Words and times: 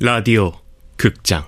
라디오 0.00 0.52
극장. 0.96 1.42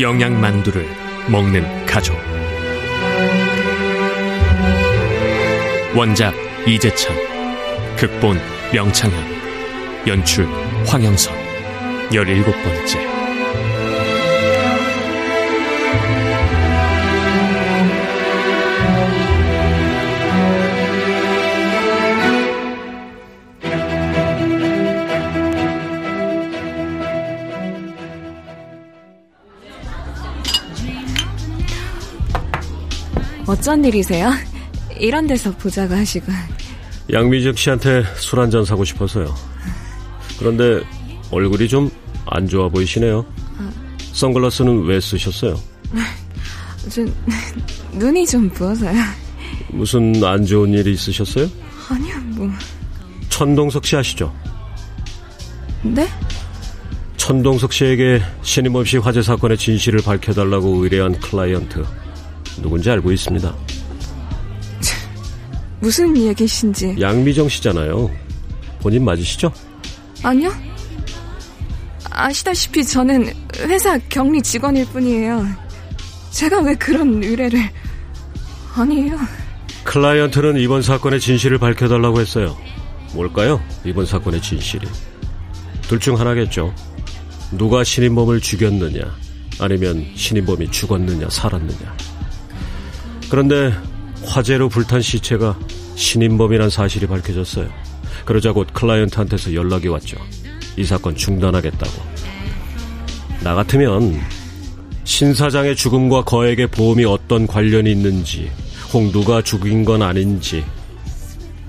영양만두를 0.00 0.88
먹는 1.30 1.86
가족 1.86 2.16
원작 5.98 6.32
이재찬 6.64 7.12
극본 7.96 8.38
명창현 8.72 9.20
연출 10.06 10.46
황영선 10.86 11.34
열일곱 12.14 12.54
번째 12.62 13.04
어쩐 33.48 33.84
일이세요? 33.84 34.30
이런 34.98 35.26
데서 35.26 35.50
보자고 35.56 35.94
하시고. 35.94 36.32
양미적 37.12 37.56
씨한테 37.58 38.04
술 38.16 38.38
한 38.40 38.50
잔 38.50 38.64
사고 38.64 38.84
싶어서요. 38.84 39.34
그런데 40.38 40.80
얼굴이 41.30 41.68
좀 41.68 41.90
안 42.30 42.46
좋아 42.46 42.68
보이시네요. 42.68 43.24
선글라스는 44.12 44.84
왜 44.84 45.00
쓰셨어요? 45.00 45.58
전 46.90 47.14
눈이 47.92 48.26
좀 48.26 48.48
부어서요. 48.50 48.92
무슨 49.70 50.22
안 50.22 50.44
좋은 50.44 50.72
일이 50.74 50.92
있으셨어요? 50.92 51.48
아니요, 51.88 52.16
뭐. 52.36 52.50
천동석 53.30 53.86
씨 53.86 53.96
아시죠? 53.96 54.30
네? 55.82 56.06
천동석 57.16 57.72
씨에게 57.72 58.20
신임 58.42 58.74
없이 58.74 58.98
화재 58.98 59.22
사건의 59.22 59.56
진실을 59.56 60.00
밝혀달라고 60.02 60.82
의뢰한 60.84 61.18
클라이언트 61.20 61.82
누군지 62.60 62.90
알고 62.90 63.10
있습니다. 63.12 63.54
무슨 65.80 66.16
얘기신지. 66.16 66.96
양미정 67.00 67.48
씨잖아요. 67.48 68.10
본인 68.80 69.04
맞으시죠? 69.04 69.52
아니요. 70.22 70.52
아시다시피 72.10 72.84
저는 72.84 73.32
회사 73.60 73.98
격리 74.08 74.42
직원일 74.42 74.86
뿐이에요. 74.86 75.46
제가 76.30 76.60
왜 76.60 76.74
그런 76.74 77.22
의뢰를... 77.22 77.60
아니에요. 78.74 79.18
클라이언트는 79.84 80.58
이번 80.58 80.82
사건의 80.82 81.20
진실을 81.20 81.58
밝혀달라고 81.58 82.20
했어요. 82.20 82.56
뭘까요? 83.12 83.60
이번 83.84 84.06
사건의 84.06 84.42
진실이. 84.42 84.86
둘 85.82 85.98
중 85.98 86.18
하나겠죠. 86.20 86.74
누가 87.52 87.82
신인범을 87.82 88.40
죽였느냐, 88.40 89.00
아니면 89.58 90.06
신인범이 90.14 90.70
죽었느냐, 90.70 91.30
살았느냐. 91.30 91.96
그런데 93.30 93.72
화재로 94.24 94.68
불탄 94.68 95.00
시체가 95.00 95.58
신인범이란 95.94 96.70
사실이 96.70 97.06
밝혀졌어요. 97.06 97.68
그러자 98.24 98.52
곧 98.52 98.68
클라이언트한테서 98.72 99.54
연락이 99.54 99.88
왔죠. 99.88 100.16
이 100.76 100.84
사건 100.84 101.16
중단하겠다고. 101.16 101.92
나 103.42 103.54
같으면 103.54 104.20
신 105.04 105.34
사장의 105.34 105.76
죽음과 105.76 106.24
거액의 106.24 106.68
보험이 106.68 107.04
어떤 107.04 107.46
관련이 107.46 107.90
있는지, 107.90 108.50
혹 108.92 109.10
누가 109.12 109.42
죽인 109.42 109.84
건 109.84 110.02
아닌지 110.02 110.64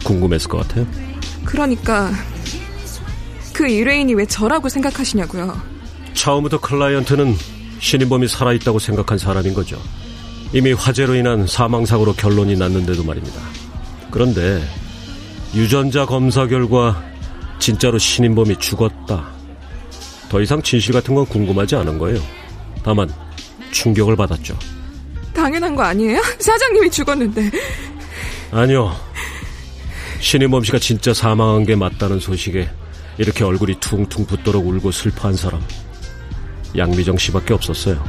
궁금했을 0.04 0.50
것 0.50 0.68
같아요. 0.68 0.86
그러니까 1.46 2.12
그 3.54 3.68
의뢰인이 3.68 4.14
왜 4.14 4.26
저라고 4.26 4.70
생각하시냐고요. 4.70 5.60
처음부터 6.14 6.60
클라이언트는 6.60 7.36
신인범이 7.80 8.28
살아있다고 8.28 8.80
생각한 8.80 9.18
사람인 9.18 9.54
거죠. 9.54 9.82
이미 10.52 10.74
화재로 10.74 11.16
인한 11.16 11.46
사망사고로 11.46 12.14
결론이 12.14 12.56
났는데도 12.58 13.04
말입니다. 13.04 13.40
그런데 14.10 14.62
유전자 15.54 16.06
검사 16.06 16.48
결과 16.48 17.04
진짜로 17.60 17.98
신인범이 17.98 18.58
죽었다. 18.58 19.28
더 20.30 20.42
이상 20.42 20.62
진실 20.62 20.94
같은 20.94 21.14
건 21.14 21.26
궁금하지 21.26 21.76
않은 21.76 21.98
거예요. 21.98 22.20
다만 22.84 23.10
충격을 23.72 24.16
받았죠. 24.16 24.58
당연한 25.34 25.76
거 25.76 25.84
아니에요? 25.84 26.22
사장님이 26.40 26.90
죽었는데. 26.90 27.52
아니요. 28.52 28.96
신인범 30.20 30.64
씨가 30.64 30.80
진짜 30.80 31.14
사망한 31.14 31.66
게 31.66 31.76
맞다는 31.76 32.20
소식에 32.20 32.70
이렇게 33.18 33.44
얼굴이 33.44 33.80
퉁퉁 33.80 34.26
붓도록 34.26 34.66
울고 34.66 34.92
슬퍼한 34.92 35.36
사람 35.36 35.62
양미정 36.78 37.18
씨밖에 37.18 37.54
없었어요. 37.54 38.04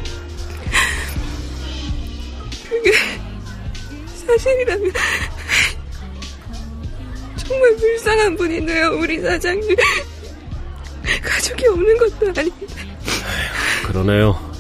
그게 2.83 2.93
사실이라면 4.27 4.93
정말 7.37 7.77
불쌍한 7.77 8.37
분이네요, 8.37 8.99
우리 8.99 9.21
사장님. 9.21 9.77
가족이 11.23 11.67
없는 11.67 11.99
것도 11.99 12.29
아닌데. 12.29 12.67
그러네요. 13.87 14.51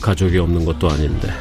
가족이 0.00 0.38
없는 0.38 0.64
것도 0.64 0.90
아닌데. 0.90 1.32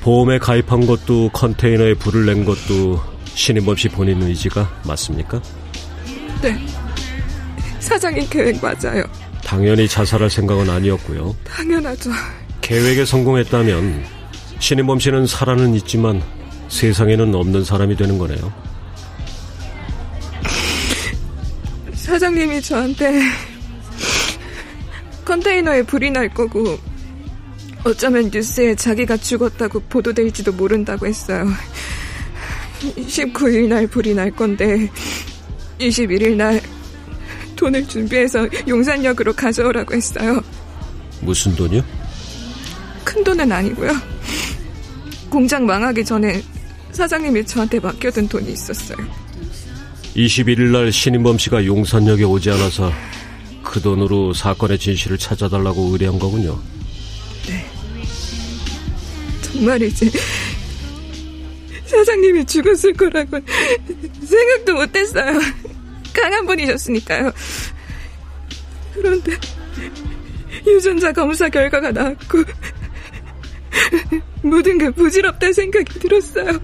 보험에 0.00 0.38
가입한 0.38 0.86
것도 0.86 1.30
컨테이너에 1.30 1.94
불을 1.94 2.26
낸 2.26 2.44
것도 2.44 3.00
신임범 3.34 3.76
씨 3.76 3.88
본인 3.88 4.22
의지가 4.22 4.82
맞습니까? 4.84 5.42
네. 6.40 6.66
사장님 7.80 8.28
계획 8.30 8.60
맞아요. 8.62 9.04
당연히 9.44 9.86
자살할 9.86 10.30
생각은 10.30 10.70
아니었고요. 10.70 11.36
당연하죠. 11.44 12.10
계획에 12.66 13.04
성공했다면 13.04 14.02
신임범 14.58 14.98
씨는 14.98 15.28
살아는 15.28 15.74
있지만 15.76 16.20
세상에는 16.68 17.32
없는 17.32 17.62
사람이 17.62 17.94
되는 17.94 18.18
거네요. 18.18 18.52
사장님이 21.94 22.60
저한테 22.60 23.20
컨테이너에 25.24 25.84
불이 25.84 26.10
날 26.10 26.28
거고 26.28 26.76
어쩌면 27.84 28.32
뉴스에 28.34 28.74
자기가 28.74 29.16
죽었다고 29.16 29.78
보도될지도 29.88 30.50
모른다고 30.50 31.06
했어요. 31.06 31.46
19일 32.80 33.68
날 33.68 33.86
불이 33.86 34.12
날 34.12 34.32
건데 34.32 34.90
21일 35.78 36.34
날 36.34 36.60
돈을 37.54 37.86
준비해서 37.86 38.48
용산역으로 38.66 39.34
가져오라고 39.34 39.94
했어요. 39.94 40.42
무슨 41.20 41.54
돈이요? 41.54 42.05
큰 43.16 43.24
돈은 43.24 43.50
아니고요. 43.50 43.92
공장 45.30 45.64
망하기 45.64 46.04
전에 46.04 46.42
사장님이 46.92 47.46
저한테 47.46 47.80
맡겨둔 47.80 48.28
돈이 48.28 48.52
있었어요. 48.52 48.98
21일 50.14 50.70
날 50.70 50.92
신인범 50.92 51.38
씨가 51.38 51.64
용산역에 51.64 52.24
오지 52.24 52.50
않아서 52.50 52.92
그 53.62 53.80
돈으로 53.80 54.34
사건의 54.34 54.78
진실을 54.78 55.16
찾아달라고 55.16 55.92
의뢰한 55.92 56.18
거군요. 56.18 56.60
네. 57.46 57.66
정말이지. 59.40 60.10
사장님이 61.86 62.44
죽었을 62.44 62.92
거라고 62.92 63.40
생각도 64.20 64.74
못했어요. 64.74 65.40
강한 66.12 66.44
분이셨으니까요. 66.44 67.32
그런데 68.92 69.32
유전자 70.66 71.12
검사 71.12 71.48
결과가 71.48 71.92
나왔고 71.92 72.44
모든 74.42 74.78
게 74.78 74.90
부질없다 74.90 75.52
생각이 75.52 75.98
들었어요. 75.98 76.58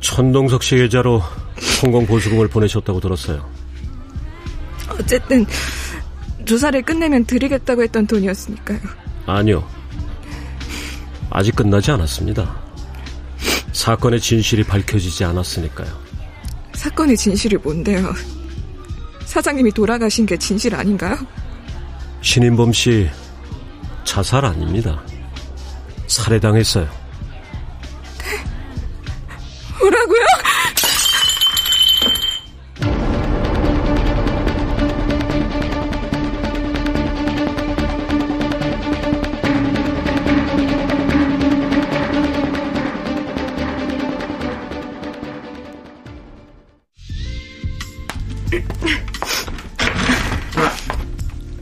천동석 0.00 0.62
씨 0.62 0.76
계좌로 0.76 1.22
성공 1.58 2.06
보수금을 2.06 2.48
보내셨다고 2.48 3.00
들었어요. 3.00 3.48
어쨌든 4.88 5.46
조사를 6.44 6.82
끝내면 6.82 7.24
드리겠다고 7.24 7.82
했던 7.82 8.06
돈이었으니까요. 8.06 8.78
아니요. 9.26 9.68
아직 11.30 11.54
끝나지 11.54 11.90
않았습니다. 11.92 12.60
사건의 13.72 14.20
진실이 14.20 14.64
밝혀지지 14.64 15.24
않았으니까요. 15.24 15.88
사건의 16.74 17.16
진실이 17.16 17.56
뭔데요? 17.58 18.12
사장님이 19.26 19.70
돌아가신 19.72 20.26
게 20.26 20.36
진실 20.36 20.74
아닌가요? 20.74 21.16
신인범 22.20 22.72
씨 22.72 23.08
자살 24.04 24.44
아닙니다. 24.44 25.00
살해당했어요. 26.06 26.88
뭐라고요? 29.80 30.20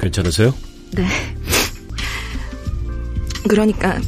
괜찮으세요? 0.01 0.55
네. 0.95 1.07
그러니까 3.49 4.01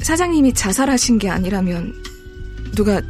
사장님이 0.00 0.54
자살하신 0.54 1.18
게 1.18 1.28
아니라면 1.28 1.92
누가 2.74 3.02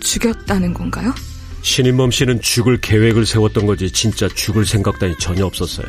죽였다는 0.00 0.74
건가요? 0.74 1.14
신인범 1.62 2.10
씨는 2.10 2.40
죽을 2.40 2.80
계획을 2.80 3.24
세웠던 3.24 3.66
거지 3.66 3.90
진짜 3.90 4.28
죽을 4.28 4.66
생각 4.66 4.98
따위 4.98 5.14
전혀 5.18 5.46
없었어요. 5.46 5.86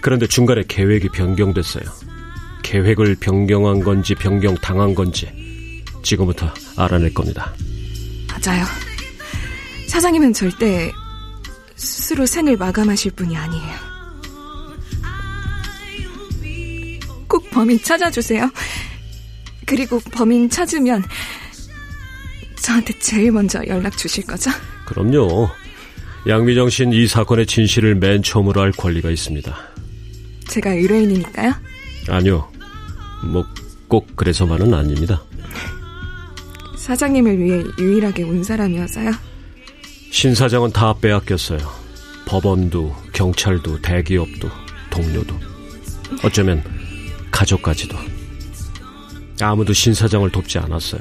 그런데 0.00 0.26
중간에 0.26 0.62
계획이 0.66 1.10
변경됐어요. 1.10 1.84
계획을 2.62 3.16
변경한 3.20 3.80
건지 3.80 4.14
변경 4.14 4.54
당한 4.56 4.94
건지 4.94 5.28
지금부터 6.02 6.52
알아낼 6.76 7.12
겁니다. 7.12 7.52
맞아요. 8.28 8.64
사장님은 9.88 10.32
절대 10.32 10.90
스스로 11.76 12.24
생을 12.24 12.56
마감하실 12.56 13.12
분이 13.12 13.36
아니에요. 13.36 13.91
범인 17.52 17.80
찾아주세요. 17.80 18.50
그리고 19.66 20.00
범인 20.12 20.48
찾으면 20.50 21.04
저한테 22.60 22.98
제일 22.98 23.32
먼저 23.32 23.60
연락 23.66 23.96
주실 23.96 24.24
거죠? 24.26 24.50
그럼요. 24.86 25.48
양미정 26.28 26.70
씨는 26.70 26.92
이 26.92 27.06
사건의 27.06 27.46
진실을 27.46 27.96
맨 27.96 28.22
처음으로 28.22 28.60
알 28.62 28.72
권리가 28.72 29.10
있습니다. 29.10 29.56
제가 30.48 30.70
의뢰인이니까요? 30.74 31.54
아니요. 32.08 32.50
뭐 33.24 33.44
꼭 33.92 34.16
그래서만은 34.16 34.72
아닙니다. 34.72 35.22
사장님을 36.78 37.38
위해 37.38 37.62
유일하게 37.78 38.22
온 38.22 38.42
사람이어서요. 38.42 39.10
신 40.10 40.34
사장은 40.34 40.72
다 40.72 40.94
빼앗겼어요. 40.98 41.58
법원도, 42.24 42.96
경찰도, 43.12 43.82
대기업도, 43.82 44.48
동료도. 44.88 45.38
어쩌면 46.24 46.64
가족까지도. 47.32 47.96
아무도 49.40 49.72
신 49.72 49.92
사장을 49.94 50.30
돕지 50.30 50.58
않았어요. 50.58 51.00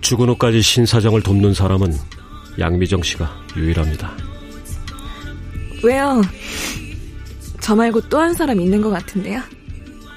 죽은 0.00 0.28
후까지 0.30 0.62
신 0.62 0.86
사장을 0.86 1.20
돕는 1.22 1.52
사람은 1.52 1.94
양미정 2.58 3.02
씨가 3.02 3.30
유일합니다. 3.56 4.16
왜요? 5.82 6.22
저 7.60 7.74
말고 7.76 8.02
또 8.08 8.18
한 8.18 8.32
사람 8.32 8.60
있는 8.60 8.80
것 8.80 8.88
같은데요? 8.90 9.42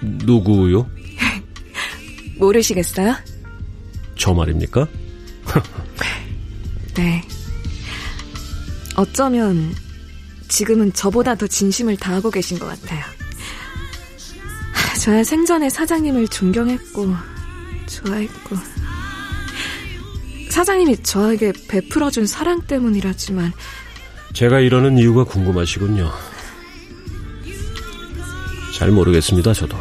누구요? 0.01 0.89
모르시겠어요? 2.37 3.15
저 4.17 4.33
말입니까? 4.33 4.87
네. 6.95 7.21
어쩌면 8.95 9.73
지금은 10.47 10.93
저보다 10.93 11.35
더 11.35 11.47
진심을 11.47 11.97
다하고 11.97 12.29
계신 12.31 12.59
것 12.59 12.67
같아요. 12.67 13.03
저야 15.09 15.23
생전에 15.23 15.71
사장님을 15.71 16.27
존경했고, 16.27 17.15
좋아했고, 17.87 18.55
사장님이 20.51 21.01
저에게 21.01 21.51
베풀어준 21.67 22.27
사랑 22.27 22.61
때문이라지만, 22.61 23.51
제가 24.33 24.59
이러는 24.59 24.99
이유가 24.99 25.23
궁금하시군요. 25.23 26.11
잘 28.77 28.91
모르겠습니다, 28.91 29.51
저도. 29.51 29.79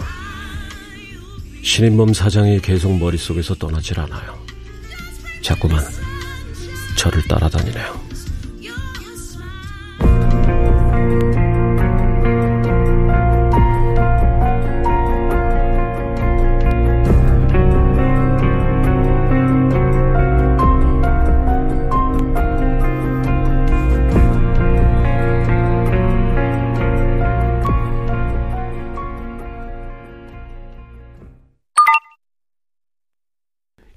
신인범 1.63 2.15
사장이 2.15 2.63
계속 2.63 2.97
머릿속에서 2.97 3.55
떠나질 3.55 4.01
않아요. 4.01 4.43
자꾸만 5.43 5.85
저를 6.97 7.23
따라다니네요. 7.29 8.08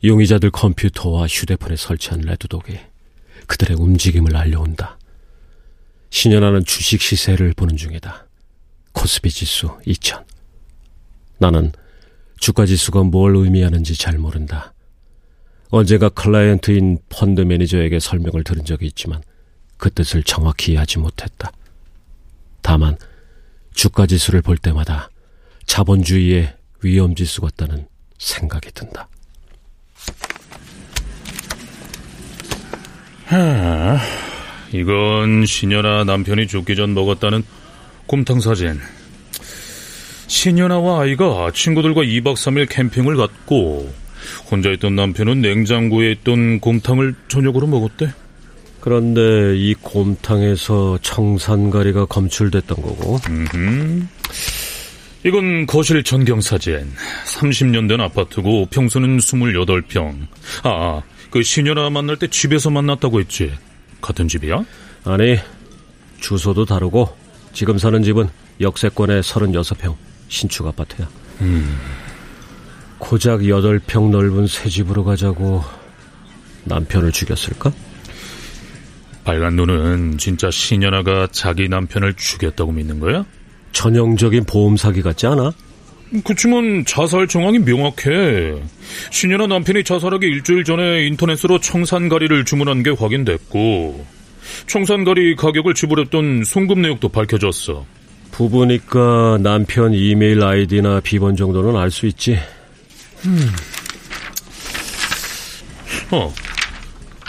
용의자들 0.03 0.49
컴퓨터와 0.49 1.27
휴대폰에 1.27 1.75
설치한 1.75 2.21
레드독이 2.21 2.79
그들의 3.45 3.77
움직임을 3.77 4.35
알려온다. 4.35 4.97
신현아는 6.09 6.65
주식 6.65 7.01
시세를 7.01 7.53
보는 7.53 7.77
중이다. 7.77 8.27
코스피 8.93 9.29
지수 9.29 9.77
2000. 9.85 10.25
나는 11.37 11.71
주가 12.39 12.65
지수가 12.65 13.03
뭘 13.03 13.35
의미하는지 13.35 13.95
잘 13.95 14.17
모른다. 14.17 14.73
언제가 15.69 16.09
클라이언트인 16.09 16.99
펀드 17.09 17.41
매니저에게 17.41 17.99
설명을 17.99 18.43
들은 18.43 18.65
적이 18.65 18.87
있지만 18.87 19.21
그 19.77 19.89
뜻을 19.91 20.23
정확히 20.23 20.71
이해하지 20.71 20.99
못했다. 20.99 21.51
다만 22.61 22.97
주가 23.73 24.05
지수를 24.05 24.41
볼 24.41 24.57
때마다 24.57 25.09
자본주의의 25.67 26.55
위험 26.83 27.15
지수 27.15 27.41
같다는 27.41 27.87
생각이 28.17 28.71
든다. 28.71 29.07
하, 33.31 33.97
이건 34.73 35.45
신현아 35.45 36.03
남편이 36.03 36.47
죽기 36.47 36.75
전 36.75 36.93
먹었다는 36.93 37.43
곰탕 38.05 38.41
사진. 38.41 38.77
신현아와 40.27 41.03
아이가 41.03 41.49
친구들과 41.53 42.01
2박 42.01 42.33
3일 42.33 42.67
캠핑을 42.69 43.15
갔고 43.15 43.89
혼자 44.49 44.69
있던 44.71 44.97
남편은 44.97 45.39
냉장고에 45.41 46.11
있던 46.11 46.59
곰탕을 46.59 47.15
저녁으로 47.29 47.67
먹었대. 47.67 48.11
그런데 48.81 49.55
이 49.55 49.75
곰탕에서 49.75 50.99
청산가리가 51.01 52.05
검출됐던 52.05 52.81
거고. 52.81 53.17
음흠. 53.29 54.07
이건 55.23 55.67
거실 55.67 56.03
전경 56.03 56.41
사진. 56.41 56.91
30년 57.25 57.87
된 57.87 58.01
아파트고 58.01 58.65
평수는 58.71 59.19
28평. 59.19 60.27
아, 60.63 61.01
그 61.31 61.41
신현아 61.41 61.89
만날 61.89 62.17
때 62.17 62.27
집에서 62.27 62.69
만났다고 62.69 63.19
했지. 63.21 63.51
같은 64.01 64.27
집이야? 64.27 64.63
아니, 65.05 65.37
주소도 66.19 66.65
다르고 66.65 67.09
지금 67.53 67.77
사는 67.77 68.03
집은 68.03 68.27
역세권의 68.59 69.23
36평 69.23 69.95
신축 70.27 70.67
아파트야. 70.67 71.09
음. 71.39 71.79
고작 72.99 73.39
8평 73.39 74.09
넓은 74.09 74.45
새 74.45 74.69
집으로 74.69 75.03
가자고 75.03 75.63
남편을 76.65 77.11
죽였을까? 77.11 77.71
빨간 79.23 79.55
눈은 79.55 80.17
진짜 80.17 80.51
신현아가 80.51 81.29
자기 81.31 81.69
남편을 81.69 82.15
죽였다고 82.15 82.73
믿는 82.73 82.99
거야? 82.99 83.25
전형적인 83.71 84.43
보험 84.45 84.77
사기 84.77 85.01
같지 85.01 85.27
않아? 85.27 85.53
그치만 86.23 86.83
자살 86.85 87.27
정황이 87.27 87.59
명확해. 87.59 88.61
신현아 89.11 89.47
남편이 89.47 89.83
자살하기 89.83 90.25
일주일 90.25 90.63
전에 90.63 91.05
인터넷으로 91.07 91.59
청산가리를 91.59 92.43
주문한 92.45 92.83
게 92.83 92.89
확인됐고 92.89 94.05
청산가리 94.67 95.35
가격을 95.35 95.73
지불했던 95.73 96.43
송금 96.43 96.81
내역도 96.81 97.09
밝혀졌어. 97.09 97.85
부부니까 98.31 99.39
남편 99.41 99.93
이메일 99.93 100.43
아이디나 100.43 100.99
비번 101.01 101.35
정도는 101.35 101.75
알 101.79 101.91
수 101.91 102.07
있지. 102.07 102.37
음. 103.25 103.49
어, 106.11 106.33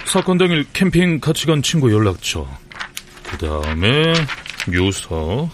사건 0.06 0.38
당일 0.38 0.64
캠핑 0.72 1.20
같이 1.20 1.46
간 1.46 1.62
친구 1.62 1.92
연락처. 1.92 2.46
그 3.22 3.38
다음에 3.38 4.12
유서. 4.70 5.48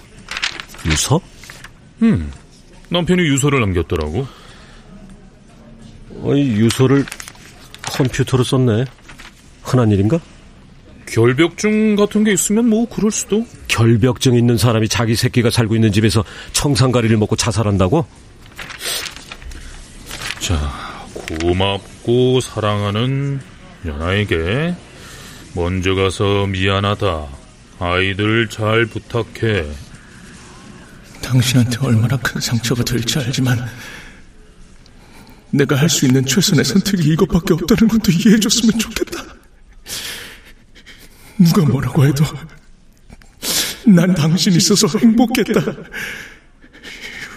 유서? 0.87 1.21
음, 2.03 2.31
남편이 2.91 3.23
유서를 3.23 3.61
남겼더라고. 3.61 4.27
아니, 6.25 6.43
유서를 6.43 7.05
컴퓨터로 7.83 8.45
썼네. 8.45 8.85
흔한 9.63 9.91
일인가? 9.91 10.19
결벽증 11.07 11.97
같은 11.97 12.25
게 12.25 12.33
있으면 12.33 12.69
뭐 12.69 12.89
그럴 12.89 13.11
수도. 13.11 13.47
결벽증 13.69 14.35
있는 14.35 14.57
사람이 14.57 14.89
자기 14.89 15.15
새끼가 15.15 15.51
살고 15.51 15.75
있는 15.75 15.93
집에서 15.93 16.25
청산가리를 16.53 17.17
먹고 17.17 17.37
자살한다고? 17.37 18.07
자, 20.41 21.09
고맙고 21.41 22.41
사랑하는 22.41 23.41
연아에게 23.87 24.75
먼저 25.55 25.95
가서 25.95 26.47
미안하다. 26.47 27.27
아이들 27.81 28.49
잘 28.49 28.87
부탁해. 28.87 29.67
당신한테 31.33 31.79
얼마나 31.83 32.17
큰 32.17 32.41
상처가 32.41 32.83
될지 32.83 33.19
알지만 33.19 33.59
내가 35.51 35.77
할 35.77 35.89
수 35.89 36.07
있는 36.07 36.25
최선의 36.25 36.65
선택이 36.65 37.03
이것밖에 37.11 37.55
없다는 37.55 37.89
것도 37.89 38.13
이해해줬으면 38.13 38.79
좋겠다. 38.79 39.25
누가 41.39 41.63
뭐라고 41.67 42.05
해도 42.07 42.25
난 43.87 44.15
당신 44.15 44.53
있어서 44.55 44.87
행복했다. 44.99 45.61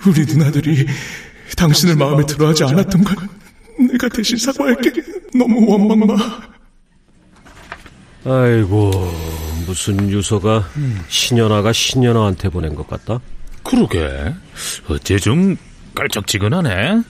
우리 0.08 0.26
누나들이 0.26 0.88
당신을 1.58 1.96
마음에 1.96 2.26
들어하지 2.26 2.64
않았던 2.64 3.04
건 3.04 3.30
내가 3.92 4.10
대신 4.10 4.38
사과할게. 4.38 4.92
너무 5.38 5.66
원망 5.70 6.00
마. 6.00 6.42
아이고 8.24 8.92
무슨 9.66 10.10
유서가 10.10 10.70
신현아가 11.08 11.72
신현아한테 11.74 12.50
보낸 12.50 12.76
것 12.76 12.88
같다. 12.88 13.20
그러게. 13.64 14.34
어째 14.90 15.20
좀 15.20 15.58
깔짝지근하네. 15.96 17.04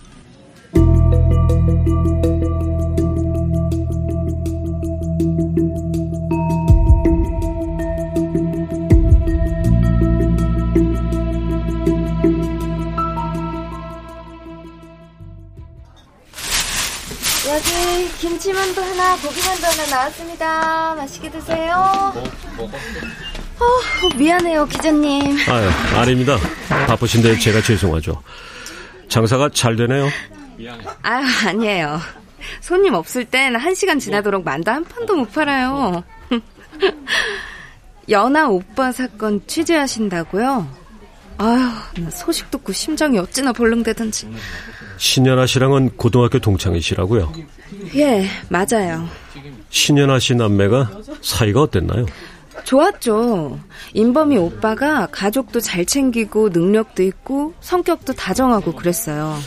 여기 17.48 18.08
김치만두 18.20 18.82
하나, 18.82 19.18
고기만두 19.18 19.66
하나 19.66 19.86
나왔습니다. 19.90 20.96
맛있게 20.96 21.30
드세요. 21.30 22.14
어, 23.62 24.18
미안해요, 24.18 24.66
기자님. 24.66 25.38
아유 25.50 25.70
아닙니다. 25.96 26.38
바쁘신데 26.88 27.38
제가 27.40 27.62
죄송하죠. 27.62 28.22
장사가 29.08 29.50
잘 29.50 29.76
되네요. 29.76 30.08
아유, 31.04 31.26
아니에요. 31.48 32.00
손님 32.62 32.94
없을 32.96 33.26
땐 33.26 33.56
한 33.56 33.76
시간 33.76 34.00
지나도록 34.00 34.44
만두 34.44 34.72
한 34.72 34.84
판도 34.84 35.16
못 35.16 35.32
팔아요. 35.32 36.04
연하 38.10 38.48
오빠 38.50 38.92
사건 38.92 39.42
취재하신다고요? 39.48 40.82
나 41.38 42.10
소식 42.12 42.50
듣고 42.52 42.72
심장이 42.72 43.18
어찌나 43.18 43.52
벌렁대던지. 43.54 44.28
신현아 44.98 45.46
씨랑은 45.48 45.92
고등학교 45.98 46.38
동창이시라고요. 46.40 47.34
예, 47.96 48.28
맞아요. 48.50 49.08
신현아 49.70 50.20
씨 50.20 50.36
남매가 50.36 50.92
사이가 51.22 51.62
어땠나요? 51.62 52.06
좋았죠. 52.64 53.60
인범이 53.94 54.38
오빠가 54.38 55.08
가족도 55.12 55.60
잘 55.60 55.86
챙기고 55.86 56.50
능력도 56.50 57.04
있고 57.04 57.54
성격도 57.62 58.14
다정하고 58.14 58.74
그랬어요. 58.74 59.38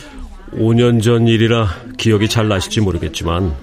5년 0.53 1.01
전 1.01 1.27
일이라 1.27 1.67
기억이 1.97 2.29
잘 2.29 2.47
나실지 2.47 2.81
모르겠지만 2.81 3.53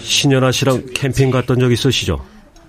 신현아 0.00 0.50
씨랑 0.52 0.86
캠핑 0.94 1.30
갔던 1.30 1.60
적 1.60 1.70
있으시죠? 1.70 2.24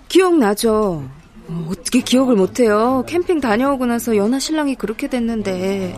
기억나죠? 0.07 1.03
어, 1.47 1.67
어떻게 1.69 2.01
기억을 2.01 2.35
못해요. 2.35 3.03
캠핑 3.07 3.41
다녀오고 3.41 3.85
나서 3.85 4.15
연하 4.15 4.39
신랑이 4.39 4.75
그렇게 4.75 5.07
됐는데. 5.07 5.97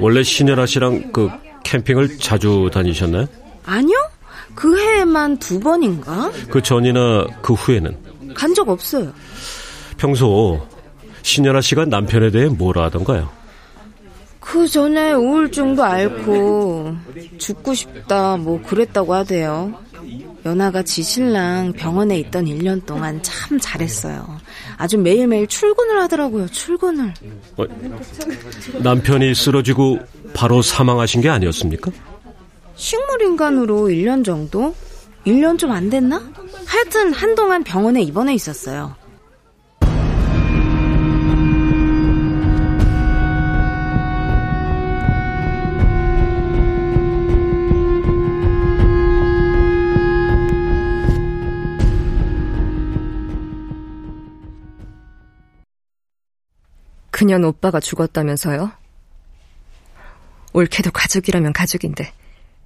원래 0.00 0.22
신현아 0.22 0.66
씨랑 0.66 1.12
그 1.12 1.28
캠핑을 1.64 2.18
자주 2.18 2.70
다니셨나요? 2.72 3.26
아니요? 3.64 3.96
그 4.54 4.78
해에만 4.78 5.38
두 5.38 5.60
번인가? 5.60 6.30
그 6.50 6.62
전이나 6.62 7.26
그 7.42 7.54
후에는 7.54 7.96
간 8.34 8.54
적 8.54 8.68
없어요. 8.68 9.12
평소 9.96 10.66
신현아 11.22 11.60
씨가 11.60 11.86
남편에 11.86 12.30
대해 12.30 12.46
뭐라 12.48 12.84
하던가요? 12.84 13.30
그 14.40 14.68
전에 14.68 15.12
우울증도 15.12 15.82
앓고 15.82 16.94
죽고 17.38 17.74
싶다 17.74 18.36
뭐 18.36 18.60
그랬다고 18.62 19.14
하대요. 19.14 19.72
연하가 20.44 20.82
지 20.82 21.02
신랑 21.02 21.72
병원에 21.72 22.18
있던 22.18 22.44
1년 22.44 22.84
동안 22.84 23.18
참 23.22 23.58
잘했어요. 23.58 24.38
아주 24.76 24.98
매일매일 24.98 25.46
출근을 25.46 25.98
하더라고요. 26.02 26.46
출근을. 26.48 27.14
어, 27.56 27.64
남편이 28.82 29.34
쓰러지고 29.34 30.00
바로 30.34 30.60
사망하신 30.60 31.22
게 31.22 31.30
아니었습니까? 31.30 31.90
식물인간으로 32.76 33.86
1년 33.88 34.22
정도? 34.24 34.74
1년 35.26 35.58
좀 35.58 35.70
안 35.72 35.88
됐나? 35.88 36.20
하여튼 36.66 37.12
한동안 37.12 37.64
병원에 37.64 38.02
입원해 38.02 38.34
있었어요. 38.34 38.96
그년 57.10 57.44
오빠가 57.44 57.80
죽었다면서요? 57.80 58.72
옳게도 60.52 60.90
가족이라면 60.90 61.52
가족인데 61.52 62.12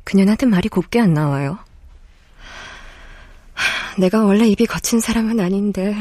그년한테 0.04 0.46
말이 0.46 0.68
곱게 0.68 0.98
안 1.00 1.12
나와요. 1.12 1.58
내가 3.98 4.24
원래 4.24 4.46
입이 4.46 4.66
거친 4.66 5.00
사람은 5.00 5.40
아닌데 5.40 5.94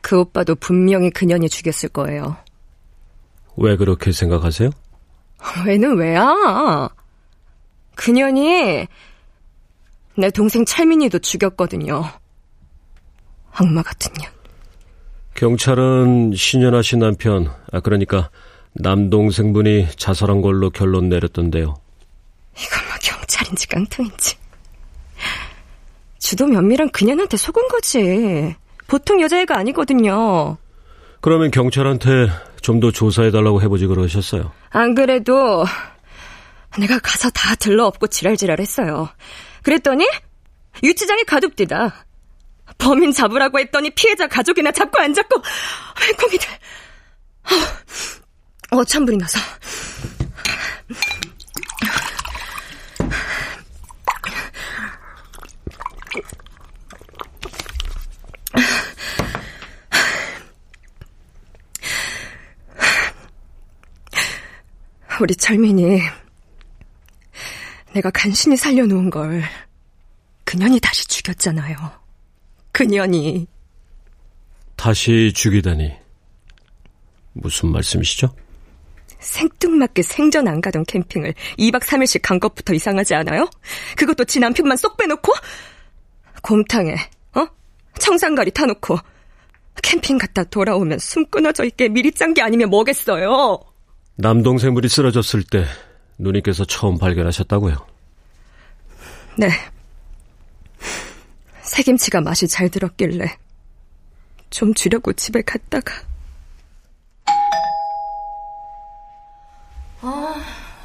그 0.00 0.20
오빠도 0.20 0.54
분명히 0.54 1.10
그년이 1.10 1.48
죽였을 1.48 1.88
거예요. 1.88 2.36
왜 3.56 3.76
그렇게 3.76 4.12
생각하세요? 4.12 4.70
왜는 5.66 5.98
왜야? 5.98 6.88
그년이 7.96 8.86
내 10.16 10.30
동생 10.30 10.64
철민이도 10.64 11.18
죽였거든요. 11.18 12.04
악마 13.52 13.82
같은 13.82 14.12
년. 14.14 14.32
경찰은 15.34 16.32
신현아 16.34 16.82
씨 16.82 16.96
남편, 16.96 17.52
아 17.72 17.80
그러니까 17.80 18.30
남동생분이 18.74 19.88
자살한 19.96 20.40
걸로 20.40 20.70
결론 20.70 21.08
내렸던데요. 21.08 21.74
이건 22.56 22.86
뭐 22.86 22.96
경찰인지 23.00 23.68
깡통인지. 23.68 24.36
주도 26.28 26.46
면밀한 26.46 26.90
그년한테 26.90 27.38
속은 27.38 27.68
거지. 27.68 28.54
보통 28.86 29.22
여자애가 29.22 29.56
아니거든요. 29.56 30.58
그러면 31.22 31.50
경찰한테 31.50 32.28
좀 32.60 32.80
더 32.80 32.90
조사해달라고 32.90 33.62
해보지 33.62 33.86
그러셨어요. 33.86 34.52
안 34.68 34.94
그래도 34.94 35.64
내가 36.78 36.98
가서 36.98 37.30
다 37.30 37.54
들러엎고 37.54 38.08
지랄지랄 38.08 38.60
했어요. 38.60 39.08
그랬더니 39.62 40.06
유치장에 40.82 41.22
가둡디다. 41.22 42.04
범인 42.76 43.10
잡으라고 43.10 43.58
했더니 43.60 43.88
피해자 43.88 44.26
가족이나 44.26 44.70
잡고 44.70 45.00
안 45.00 45.14
잡고 45.14 45.40
맹꽁이들. 45.98 46.46
어, 48.72 48.84
찬불이 48.84 49.16
나서. 49.16 49.38
우리 65.20 65.34
철민이 65.34 66.00
내가 67.92 68.10
간신히 68.10 68.56
살려놓은 68.56 69.10
걸 69.10 69.42
그년이 70.44 70.80
다시 70.80 71.06
죽였잖아요. 71.06 71.76
그년이 72.72 73.46
다시 74.76 75.32
죽이다니 75.34 75.92
무슨 77.32 77.70
말씀이시죠? 77.70 78.34
생뚱맞게 79.18 80.02
생전 80.02 80.46
안 80.46 80.60
가던 80.60 80.84
캠핑을 80.84 81.34
2박 81.58 81.82
3일씩 81.82 82.20
간 82.22 82.38
것부터 82.38 82.72
이상하지 82.72 83.14
않아요? 83.16 83.50
그것도 83.96 84.24
지 84.24 84.38
남편만 84.38 84.76
쏙 84.76 84.96
빼놓고 84.96 85.32
곰탕에 86.42 86.94
어? 87.34 87.46
청산가리 87.98 88.52
타놓고 88.52 88.96
캠핑 89.82 90.18
갔다 90.18 90.44
돌아오면 90.44 90.98
숨 91.00 91.26
끊어져 91.26 91.64
있게 91.64 91.88
미리 91.88 92.12
짠 92.12 92.32
게 92.32 92.42
아니면 92.42 92.70
뭐겠어요? 92.70 93.58
남동생분이 94.18 94.88
쓰러졌을 94.88 95.42
때 95.44 95.64
누님께서 96.18 96.64
처음 96.64 96.98
발견하셨다고요? 96.98 97.76
네. 99.38 99.48
새김치가 101.62 102.20
맛이 102.20 102.48
잘 102.48 102.68
들었길래 102.68 103.38
좀 104.50 104.74
주려고 104.74 105.12
집에 105.12 105.42
갔다가 105.42 105.92
아 110.00 110.34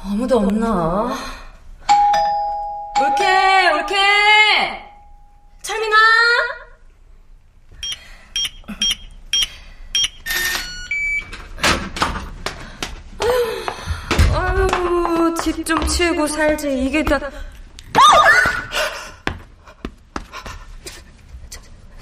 아무도 0.04 0.38
없나 0.38 1.16
올케 3.00 3.24
올케 3.72 3.94
철민아 5.62 5.96
아유 14.34 15.33
집 15.44 15.62
좀 15.64 15.86
치우고 15.86 16.26
살지 16.26 16.84
이게 16.84 17.04
다 17.04 17.18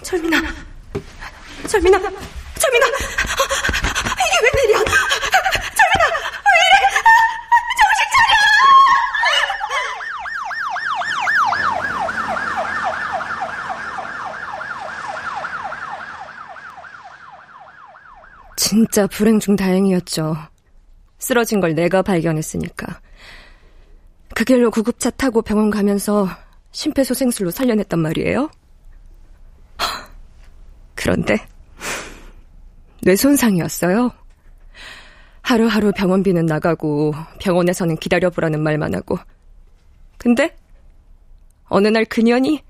철민아, 0.03 0.39
철민아, 1.67 1.99
철민아, 1.99 2.87
이게 2.87 4.37
웬일이야? 4.43 4.79
철민아, 4.79 6.05
왜 6.45 6.59
이래? 6.69 6.87
정신 7.79 8.05
차려! 8.13 8.33
진짜 18.57 19.07
불행 19.07 19.41
중 19.41 19.57
다행이었죠. 19.57 20.37
쓰러진 21.19 21.61
걸 21.61 21.75
내가 21.75 22.03
발견했으니까. 22.03 23.01
그 24.43 24.45
길로 24.45 24.73
구급차 24.73 25.09
타고 25.11 25.41
병원 25.41 25.71
가면서 25.71 26.27
심폐소생술로 26.73 27.53
살려냈단 27.53 28.01
말이에요. 28.01 28.51
그런데 30.97 31.47
뇌 33.03 33.15
손상이었어요. 33.15 34.11
하루하루 35.43 35.93
병원비는 35.93 36.47
나가고 36.47 37.15
병원에서는 37.39 37.97
기다려보라는 37.99 38.61
말만 38.61 38.97
하고. 38.97 39.17
근데 40.19 40.57
어느 41.69 41.87
날 41.87 42.05
그년이 42.05 42.65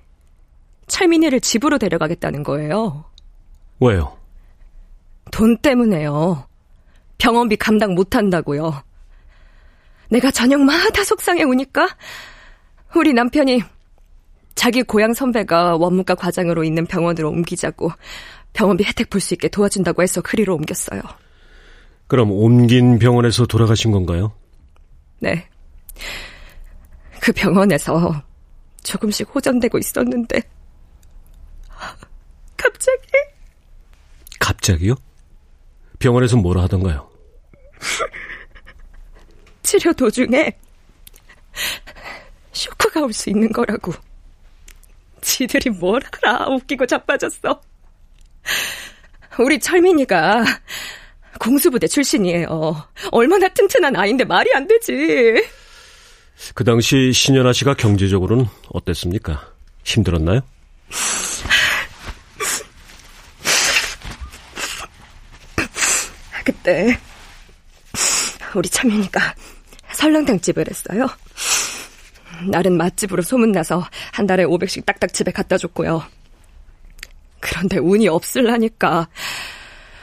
철민이를 0.88 1.40
집으로 1.40 1.78
데려가겠다는 1.78 2.42
거예요. 2.42 3.06
왜요? 3.80 4.18
돈 5.30 5.56
때문에요. 5.56 6.46
병원비 7.16 7.56
감당 7.56 7.94
못한다고요. 7.94 8.82
내가 10.12 10.30
저녁마다 10.30 11.04
속상해 11.04 11.42
오니까 11.42 11.88
우리 12.94 13.14
남편이 13.14 13.62
자기 14.54 14.82
고향 14.82 15.14
선배가 15.14 15.76
원무과 15.76 16.16
과장으로 16.16 16.64
있는 16.64 16.84
병원으로 16.86 17.30
옮기자고 17.30 17.90
병원비 18.52 18.84
혜택 18.84 19.08
볼 19.08 19.22
수 19.22 19.32
있게 19.32 19.48
도와준다고 19.48 20.02
해서 20.02 20.20
그리로 20.20 20.54
옮겼어요. 20.56 21.00
그럼 22.08 22.30
옮긴 22.30 22.98
병원에서 22.98 23.46
돌아가신 23.46 23.90
건가요? 23.90 24.32
네. 25.20 25.48
그 27.22 27.32
병원에서 27.32 28.22
조금씩 28.82 29.34
호전되고 29.34 29.78
있었는데 29.78 30.42
갑자기 32.58 33.08
갑자기요? 34.38 34.94
병원에서 35.98 36.36
뭐라 36.36 36.64
하던가요? 36.64 37.08
치료 39.72 39.90
도중에 39.94 40.52
쇼크가 42.52 43.00
올 43.00 43.12
수 43.14 43.30
있는 43.30 43.50
거라고. 43.50 43.94
지들이 45.22 45.70
뭘 45.70 46.02
알아. 46.22 46.48
웃기고 46.48 46.84
자빠졌어. 46.84 47.58
우리 49.38 49.58
철민이가 49.58 50.44
공수부대 51.40 51.86
출신이에요. 51.86 52.86
얼마나 53.12 53.48
튼튼한 53.48 53.96
아이인데 53.96 54.24
말이 54.24 54.50
안 54.54 54.66
되지. 54.66 55.42
그 56.54 56.64
당시 56.64 57.10
신현아 57.14 57.54
씨가 57.54 57.72
경제적으로는 57.74 58.44
어땠습니까? 58.74 59.52
힘들었나요? 59.84 60.40
그때 66.44 66.98
우리 68.54 68.68
철민이가 68.68 69.34
설렁탕집을 69.94 70.66
했어요. 70.68 71.08
날은 72.48 72.76
맛집으로 72.76 73.22
소문나서 73.22 73.84
한 74.12 74.26
달에 74.26 74.44
500씩 74.44 74.84
딱딱 74.86 75.12
집에 75.12 75.30
갖다 75.30 75.56
줬고요. 75.56 76.02
그런데 77.40 77.78
운이 77.78 78.08
없을라니까 78.08 79.08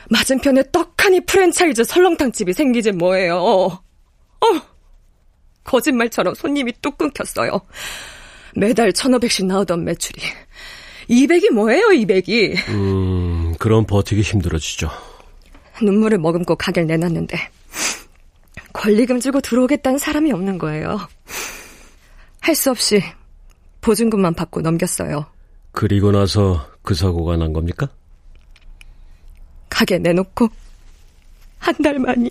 맞은편에 0.10 0.64
떡하니 0.72 1.26
프랜차이즈 1.26 1.84
설렁탕집이 1.84 2.54
생기지 2.54 2.92
뭐예요. 2.92 3.38
어, 3.38 3.82
거짓말처럼 5.64 6.34
손님이 6.34 6.74
뚝 6.82 6.98
끊겼어요. 6.98 7.62
매달 8.56 8.92
1,500씩 8.92 9.46
나오던 9.46 9.84
매출이 9.86 10.22
200이 11.10 11.52
뭐예요, 11.52 11.88
200이. 11.88 12.70
음, 12.70 13.56
그럼 13.60 13.86
버티기 13.86 14.22
힘들어지죠. 14.22 14.90
눈물을 15.82 16.18
머금고 16.18 16.56
가게를 16.56 16.88
내놨는데 16.88 17.38
권리금 18.74 19.20
주고 19.20 19.42
들어오겠다는 19.42 19.98
사람이 19.98 20.32
없는 20.32 20.58
거예요. 20.58 21.00
할 22.42 22.56
수 22.56 22.72
없이 22.72 23.02
보증금만 23.82 24.34
받고 24.34 24.62
넘겼어요. 24.62 25.26
그리고 25.72 26.12
나서 26.12 26.68
그 26.82 26.94
사고가 26.96 27.38
난 27.38 27.54
겁니까? 27.54 27.88
가게 29.70 29.98
내놓고 30.00 30.50
한 31.60 31.76
달 31.84 32.00
만이요. 32.00 32.30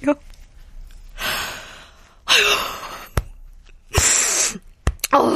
아휴, 5.12 5.22
어, 5.22 5.34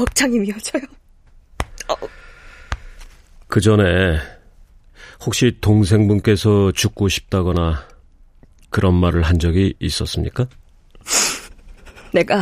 억장이 0.00 0.38
미어져요. 0.38 0.82
어. 1.88 1.94
그 3.48 3.60
전에 3.60 4.18
혹시 5.24 5.58
동생분께서 5.60 6.72
죽고 6.72 7.08
싶다거나 7.08 7.86
그런 8.72 8.94
말을 8.94 9.22
한 9.22 9.38
적이 9.38 9.74
있었습니까? 9.78 10.46
내가 12.12 12.40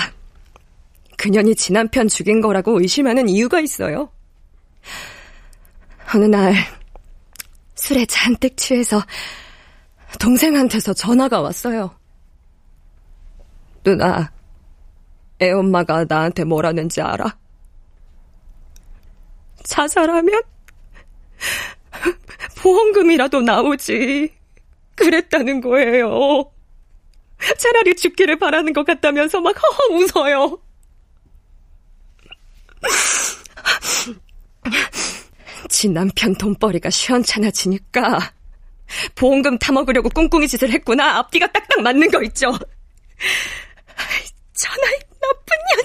그년이 1.18 1.54
지난편 1.56 2.08
죽인 2.08 2.40
거라고 2.40 2.80
의심하는 2.80 3.28
이유가 3.28 3.60
있어요. 3.60 4.10
어느 6.14 6.24
날 6.24 6.54
술에 7.74 8.06
잔뜩 8.06 8.56
취해서 8.56 9.02
동생한테서 10.18 10.94
전화가 10.94 11.40
왔어요. 11.40 11.94
누나, 13.84 14.32
애 15.40 15.50
엄마가 15.50 16.04
나한테 16.08 16.44
뭐라는지 16.44 17.00
알아? 17.00 17.36
자살하면 19.64 20.42
보험금이라도 22.56 23.42
나오지. 23.42 24.39
그랬다는 25.00 25.60
거예요. 25.60 26.50
차라리 27.58 27.94
죽기를 27.96 28.38
바라는 28.38 28.72
것 28.72 28.84
같다면서 28.84 29.40
막 29.40 29.54
허허 29.56 29.94
웃어요. 29.96 30.58
지 35.68 35.88
남편 35.88 36.34
돈벌이가 36.34 36.90
시원찮아지니까 36.90 38.32
보험금 39.14 39.58
타먹으려고 39.58 40.08
꿍꿍이 40.10 40.48
짓을 40.48 40.70
했구나. 40.70 41.18
앞뒤가 41.18 41.46
딱딱 41.46 41.80
맞는 41.82 42.10
거 42.10 42.22
있죠. 42.24 42.50
전화이 44.52 44.98
나쁜 45.20 45.56
년. 45.76 45.84